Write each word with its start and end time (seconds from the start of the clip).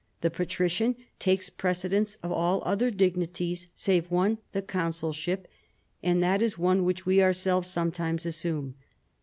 The 0.21 0.31
patrician 0.31 0.95
takes 1.19 1.51
precedence 1.51 2.17
of 2.23 2.31
all 2.31 2.63
other 2.65 2.89
dignities 2.89 3.67
save 3.75 4.09
one, 4.09 4.39
the 4.51 4.63
consulship, 4.63 5.47
and 6.01 6.23
that 6.23 6.41
is 6.41 6.57
one 6.57 6.85
which 6.85 7.05
we 7.05 7.21
ourselves 7.21 7.69
sometimes 7.69 8.25
assume. 8.25 8.73